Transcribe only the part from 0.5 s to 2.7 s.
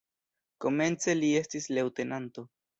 Komence li estis leŭtenanto.